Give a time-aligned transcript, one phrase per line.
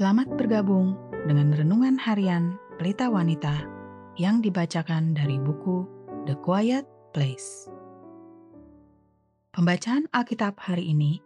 [0.00, 0.96] Selamat bergabung
[1.28, 3.68] dengan renungan harian Pelita Wanita
[4.16, 5.84] yang dibacakan dari buku
[6.24, 7.68] The Quiet Place.
[9.52, 11.20] Pembacaan Alkitab hari ini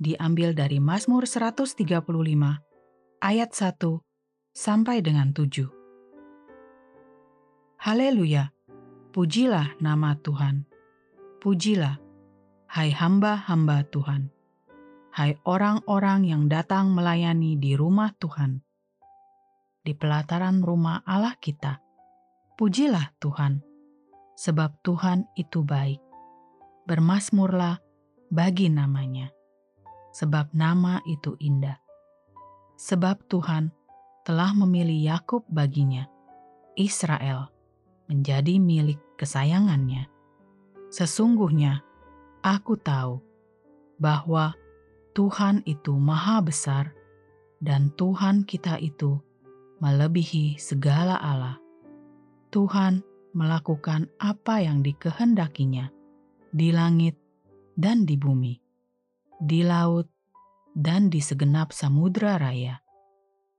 [0.00, 1.76] diambil dari Mazmur 135
[3.20, 3.92] ayat 1
[4.56, 5.68] sampai dengan 7.
[7.76, 8.48] Haleluya,
[9.12, 10.64] pujilah nama Tuhan.
[11.44, 12.00] Pujilah,
[12.72, 14.32] hai hamba-hamba Tuhan
[15.14, 18.58] hai orang-orang yang datang melayani di rumah Tuhan,
[19.86, 21.78] di pelataran rumah Allah kita.
[22.58, 23.62] Pujilah Tuhan,
[24.34, 26.02] sebab Tuhan itu baik.
[26.90, 27.78] Bermasmurlah
[28.26, 29.30] bagi namanya,
[30.10, 31.78] sebab nama itu indah.
[32.74, 33.70] Sebab Tuhan
[34.26, 36.10] telah memilih Yakub baginya,
[36.74, 37.54] Israel
[38.10, 40.10] menjadi milik kesayangannya.
[40.90, 41.86] Sesungguhnya
[42.42, 43.22] aku tahu
[43.98, 44.58] bahwa
[45.14, 46.90] Tuhan itu maha besar
[47.62, 49.22] dan Tuhan kita itu
[49.78, 51.62] melebihi segala Allah.
[52.50, 52.98] Tuhan
[53.30, 55.86] melakukan apa yang dikehendakinya
[56.50, 57.14] di langit
[57.78, 58.58] dan di bumi,
[59.38, 60.10] di laut
[60.74, 62.82] dan di segenap samudra raya.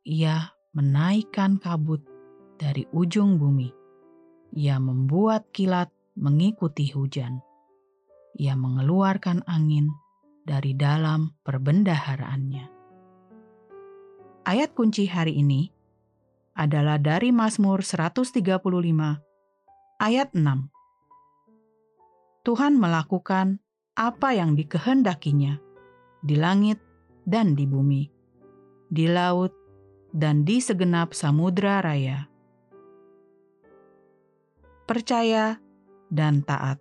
[0.03, 2.03] Ia menaikkan kabut
[2.59, 3.71] dari ujung bumi.
[4.59, 5.87] Ia membuat kilat
[6.19, 7.39] mengikuti hujan.
[8.35, 9.87] Ia mengeluarkan angin
[10.45, 12.65] dari dalam perbendaharaannya.
[14.45, 15.73] Ayat kunci hari ini
[16.53, 18.45] adalah dari Mazmur 135
[19.97, 20.69] ayat 6.
[22.45, 23.57] Tuhan melakukan
[23.97, 25.57] apa yang dikehendakinya
[26.21, 26.77] di langit
[27.25, 28.05] dan di bumi,
[28.93, 29.49] di laut
[30.13, 32.29] dan di segenap samudra raya.
[34.85, 35.57] Percaya
[36.13, 36.77] dan taat.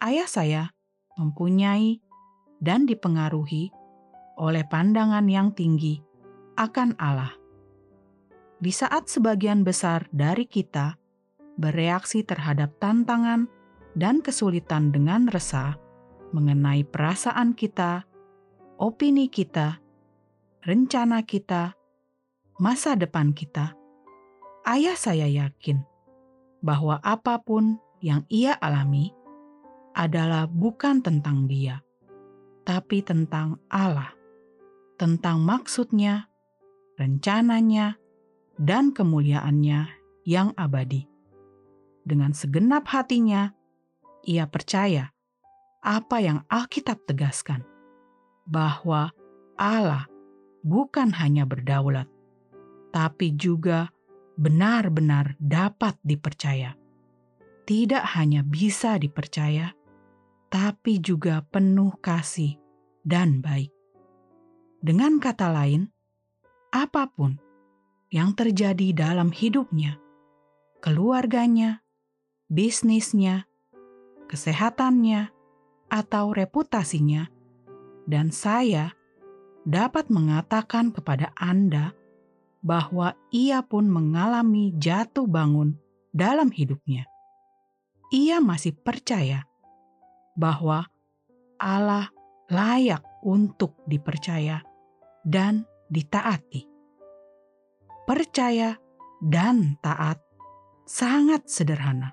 [0.00, 0.72] Ayah saya
[1.18, 2.00] mempunyai
[2.58, 3.70] dan dipengaruhi
[4.38, 6.02] oleh pandangan yang tinggi
[6.58, 7.34] akan Allah.
[8.58, 10.96] Di saat sebagian besar dari kita
[11.60, 13.46] bereaksi terhadap tantangan
[13.94, 15.78] dan kesulitan dengan resah
[16.34, 18.02] mengenai perasaan kita,
[18.78, 19.78] opini kita,
[20.66, 21.78] rencana kita,
[22.58, 23.78] masa depan kita,
[24.66, 25.78] ayah saya yakin
[26.64, 29.14] bahwa apa pun yang ia alami
[29.94, 31.78] adalah bukan tentang Dia,
[32.66, 34.12] tapi tentang Allah,
[34.98, 36.28] tentang maksudnya,
[36.98, 37.98] rencananya,
[38.58, 39.90] dan kemuliaannya
[40.26, 41.06] yang abadi.
[42.04, 43.54] Dengan segenap hatinya,
[44.26, 45.10] ia percaya
[45.84, 47.64] apa yang Alkitab tegaskan,
[48.44, 49.12] bahwa
[49.56, 50.08] Allah
[50.64, 52.08] bukan hanya berdaulat,
[52.90, 53.92] tapi juga
[54.34, 56.74] benar-benar dapat dipercaya.
[57.64, 59.72] Tidak hanya bisa dipercaya,
[60.54, 62.54] tapi juga penuh kasih
[63.02, 63.74] dan baik.
[64.78, 65.90] Dengan kata lain,
[66.70, 67.34] apa pun
[68.14, 69.98] yang terjadi dalam hidupnya,
[70.78, 71.82] keluarganya,
[72.46, 73.50] bisnisnya,
[74.30, 75.34] kesehatannya,
[75.90, 77.26] atau reputasinya,
[78.06, 78.94] dan saya
[79.66, 81.98] dapat mengatakan kepada Anda
[82.62, 85.74] bahwa ia pun mengalami jatuh bangun
[86.14, 87.10] dalam hidupnya.
[88.14, 89.50] Ia masih percaya
[90.34, 90.86] bahwa
[91.58, 92.10] Allah
[92.50, 94.60] layak untuk dipercaya
[95.24, 96.68] dan ditaati.
[98.04, 98.76] Percaya
[99.24, 100.20] dan taat
[100.84, 102.12] sangat sederhana,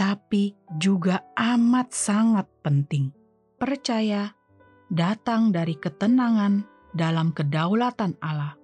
[0.00, 3.12] tapi juga amat sangat penting.
[3.60, 4.32] Percaya
[4.88, 6.64] datang dari ketenangan
[6.96, 8.56] dalam kedaulatan Allah,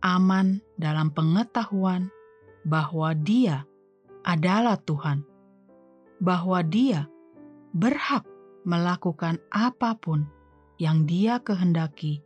[0.00, 2.08] aman dalam pengetahuan
[2.64, 3.68] bahwa Dia
[4.24, 5.20] adalah Tuhan,
[6.22, 7.04] bahwa Dia
[7.72, 8.24] berhak
[8.68, 10.28] melakukan apa pun
[10.76, 12.20] yang dia kehendaki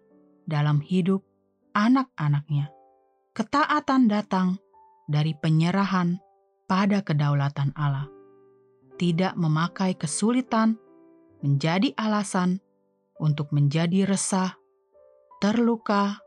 [0.46, 1.22] dalam hidup
[1.74, 2.70] anak-anaknya.
[3.36, 4.56] Ketaatan datang
[5.06, 6.18] dari penyerahan
[6.66, 8.09] pada kedaulatan Allah,
[8.97, 10.80] tidak memakai kesulitan
[11.44, 12.59] menjadi alasan
[13.21, 14.56] untuk menjadi resah,
[15.38, 16.18] terluka,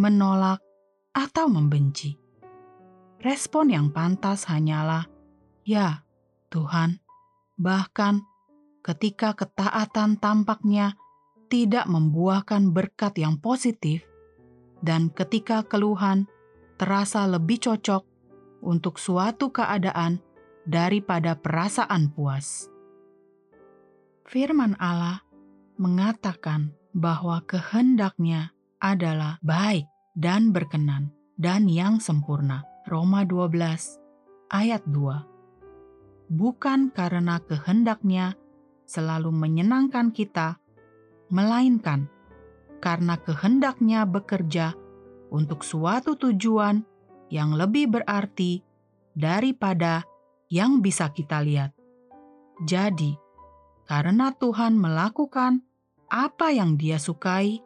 [0.00, 0.64] menolak,
[1.12, 2.16] atau membenci.
[3.20, 5.04] Respon yang pantas hanyalah,
[5.66, 6.08] "Ya,
[6.48, 7.02] Tuhan."
[7.60, 8.29] Bahkan
[8.80, 10.96] ketika ketaatan tampaknya
[11.50, 14.06] tidak membuahkan berkat yang positif,
[14.80, 16.24] dan ketika keluhan
[16.80, 18.06] terasa lebih cocok
[18.64, 20.20] untuk suatu keadaan
[20.64, 22.68] daripada perasaan puas.
[24.24, 25.20] Firman Allah
[25.76, 29.84] mengatakan bahwa kehendaknya adalah baik
[30.16, 32.64] dan berkenan dan yang sempurna.
[32.88, 33.54] Roma 12
[34.50, 36.32] ayat 2.
[36.32, 38.34] Bukan karena kehendaknya
[38.90, 40.58] selalu menyenangkan kita,
[41.30, 42.10] melainkan
[42.82, 44.74] karena kehendaknya bekerja
[45.30, 46.82] untuk suatu tujuan
[47.30, 48.66] yang lebih berarti
[49.14, 50.02] daripada
[50.50, 51.70] yang bisa kita lihat.
[52.66, 53.14] Jadi,
[53.86, 55.62] karena Tuhan melakukan
[56.10, 57.62] apa yang Dia sukai,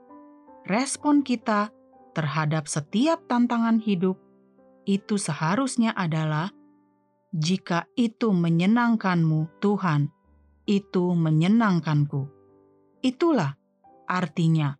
[0.69, 1.73] respon kita
[2.13, 4.21] terhadap setiap tantangan hidup
[4.85, 6.53] itu seharusnya adalah:
[7.33, 10.14] "Jika itu menyenangkanmu, Tuhan,
[10.65, 12.29] itu menyenangkanku."
[13.05, 13.53] Itulah
[14.09, 14.77] artinya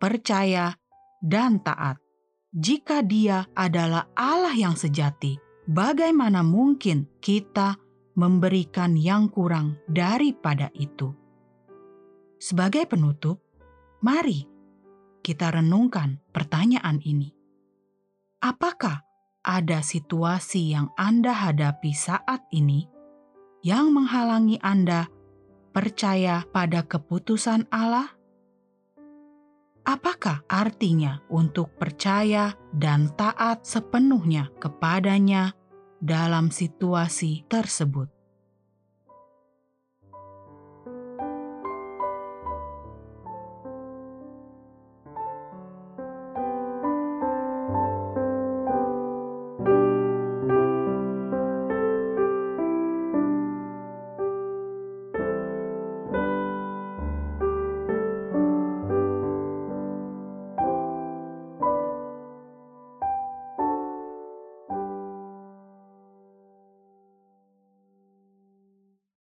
[0.00, 0.72] percaya
[1.20, 2.00] dan taat.
[2.48, 5.36] Jika Dia adalah Allah yang sejati,
[5.68, 7.76] bagaimana mungkin kita
[8.16, 11.12] memberikan yang kurang daripada itu?
[12.40, 13.44] Sebagai penutup,
[14.00, 14.48] mari
[15.20, 17.36] kita renungkan pertanyaan ini:
[18.40, 19.04] apakah
[19.44, 22.88] ada situasi yang Anda hadapi saat ini
[23.60, 25.10] yang menghalangi Anda
[25.78, 28.10] percaya pada keputusan Allah?
[29.86, 35.54] Apakah artinya untuk percaya dan taat sepenuhnya kepadanya
[36.02, 38.17] dalam situasi tersebut?